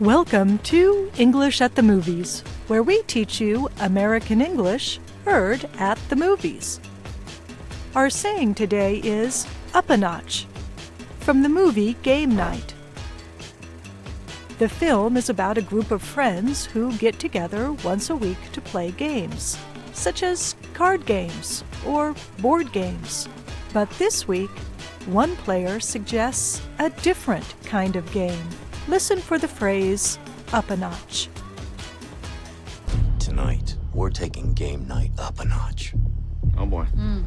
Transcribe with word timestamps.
Welcome 0.00 0.58
to 0.58 1.10
English 1.18 1.60
at 1.60 1.74
the 1.74 1.82
Movies, 1.82 2.44
where 2.68 2.84
we 2.84 3.02
teach 3.02 3.40
you 3.40 3.68
American 3.80 4.40
English 4.40 5.00
heard 5.24 5.68
at 5.76 5.98
the 6.08 6.14
movies. 6.14 6.80
Our 7.96 8.08
saying 8.08 8.54
today 8.54 8.98
is 8.98 9.44
up 9.74 9.90
a 9.90 9.96
notch 9.96 10.46
from 11.18 11.42
the 11.42 11.48
movie 11.48 11.94
Game 12.04 12.36
Night. 12.36 12.74
The 14.60 14.68
film 14.68 15.16
is 15.16 15.30
about 15.30 15.58
a 15.58 15.62
group 15.62 15.90
of 15.90 16.00
friends 16.00 16.66
who 16.66 16.96
get 16.98 17.18
together 17.18 17.72
once 17.82 18.08
a 18.08 18.14
week 18.14 18.38
to 18.52 18.60
play 18.60 18.92
games, 18.92 19.58
such 19.94 20.22
as 20.22 20.54
card 20.74 21.06
games 21.06 21.64
or 21.84 22.14
board 22.38 22.70
games. 22.70 23.28
But 23.72 23.90
this 23.98 24.28
week, 24.28 24.50
one 25.06 25.34
player 25.38 25.80
suggests 25.80 26.62
a 26.78 26.88
different 26.88 27.52
kind 27.64 27.96
of 27.96 28.08
game. 28.12 28.48
Listen 28.88 29.18
for 29.20 29.36
the 29.38 29.46
phrase 29.46 30.18
up 30.54 30.70
a 30.70 30.76
notch. 30.76 31.28
Tonight, 33.18 33.76
we're 33.92 34.08
taking 34.08 34.54
game 34.54 34.88
night 34.88 35.10
up 35.18 35.40
a 35.40 35.44
notch. 35.44 35.92
Oh 36.56 36.64
boy. 36.64 36.84
Hmm. 36.84 37.24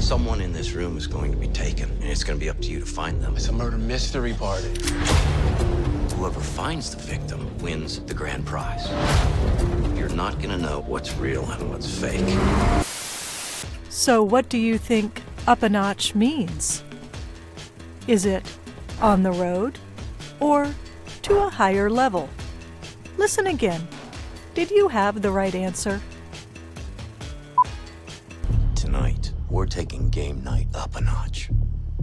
Someone 0.00 0.40
in 0.40 0.52
this 0.52 0.72
room 0.72 0.96
is 0.96 1.06
going 1.06 1.30
to 1.30 1.36
be 1.36 1.46
taken, 1.46 1.88
and 1.88 2.02
it's 2.02 2.24
going 2.24 2.36
to 2.36 2.44
be 2.44 2.50
up 2.50 2.60
to 2.62 2.68
you 2.68 2.80
to 2.80 2.84
find 2.84 3.22
them. 3.22 3.36
It's 3.36 3.46
a 3.46 3.52
murder 3.52 3.78
mystery 3.78 4.32
party. 4.32 4.74
Whoever 6.16 6.40
finds 6.40 6.92
the 6.92 7.00
victim 7.00 7.56
wins 7.58 8.00
the 8.00 8.14
grand 8.14 8.44
prize. 8.44 8.88
You're 9.96 10.08
not 10.08 10.38
going 10.42 10.50
to 10.50 10.58
know 10.58 10.80
what's 10.80 11.16
real 11.16 11.48
and 11.48 11.70
what's 11.70 11.88
fake. 11.88 12.26
So, 13.88 14.24
what 14.24 14.48
do 14.48 14.58
you 14.58 14.78
think 14.78 15.22
up 15.46 15.62
a 15.62 15.68
notch 15.68 16.16
means? 16.16 16.82
Is 18.08 18.26
it 18.26 18.42
on 19.00 19.22
the 19.22 19.30
road 19.30 19.78
or 20.40 20.72
to 21.22 21.38
a 21.38 21.48
higher 21.48 21.88
level? 21.90 22.28
Listen 23.16 23.46
again. 23.46 23.86
Did 24.54 24.70
you 24.70 24.88
have 24.88 25.22
the 25.22 25.30
right 25.30 25.54
answer? 25.54 26.00
Tonight, 28.74 29.32
we're 29.50 29.66
taking 29.66 30.10
game 30.10 30.42
night 30.44 30.68
up 30.74 30.96
a 30.96 31.00
notch. 31.00 31.50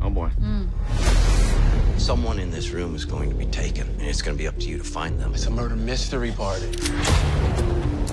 Oh 0.00 0.10
boy. 0.10 0.28
Hmm. 0.28 0.64
Someone 1.98 2.40
in 2.40 2.50
this 2.50 2.70
room 2.70 2.96
is 2.96 3.04
going 3.04 3.30
to 3.30 3.36
be 3.36 3.46
taken, 3.46 3.86
and 3.86 4.02
it's 4.02 4.22
going 4.22 4.36
to 4.36 4.42
be 4.42 4.48
up 4.48 4.58
to 4.58 4.66
you 4.66 4.78
to 4.78 4.84
find 4.84 5.20
them. 5.20 5.34
It's 5.34 5.46
a 5.46 5.50
murder 5.50 5.76
mystery 5.76 6.32
party. 6.32 6.66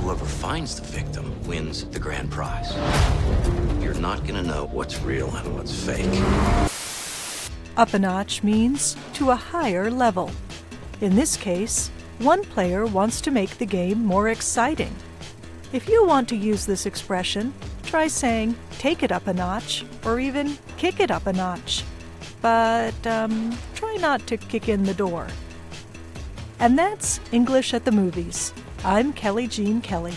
Whoever 0.02 0.26
finds 0.26 0.76
the 0.76 0.84
victim 0.84 1.34
wins 1.48 1.86
the 1.86 2.00
grand 2.00 2.30
prize. 2.30 2.72
You're 3.82 3.96
not 3.96 4.20
going 4.28 4.36
to 4.36 4.44
know 4.44 4.68
what's 4.72 5.02
real 5.02 5.36
and 5.36 5.56
what's 5.56 5.74
fake. 5.74 6.06
Up 7.80 7.94
a 7.94 8.00
notch 8.00 8.44
means 8.44 8.98
to 9.14 9.30
a 9.30 9.36
higher 9.38 9.90
level. 9.90 10.30
In 11.00 11.16
this 11.16 11.38
case, 11.38 11.88
one 12.18 12.44
player 12.44 12.86
wants 12.86 13.22
to 13.22 13.32
make 13.32 13.58
the 13.58 13.66
game 13.66 14.06
more 14.06 14.28
exciting. 14.28 14.94
If 15.72 15.88
you 15.88 16.06
want 16.06 16.28
to 16.28 16.36
use 16.36 16.66
this 16.66 16.86
expression, 16.86 17.54
try 17.84 18.10
saying 18.10 18.58
take 18.80 19.02
it 19.02 19.14
up 19.14 19.28
a 19.28 19.34
notch 19.34 19.86
or 20.04 20.20
even 20.20 20.58
kick 20.76 21.00
it 21.00 21.10
up 21.10 21.26
a 21.26 21.32
notch. 21.32 21.86
But 22.42 23.08
um, 23.08 23.58
try 23.76 23.96
not 23.96 24.28
to 24.28 24.36
kick 24.36 24.68
in 24.68 24.84
the 24.84 24.94
door. 24.94 25.28
And 26.60 26.78
that's 26.78 27.22
English 27.32 27.74
at 27.74 27.86
the 27.86 27.94
Movies. 27.94 28.54
I'm 28.84 29.14
Kelly 29.14 29.48
Jean 29.48 29.80
Kelly. 29.80 30.16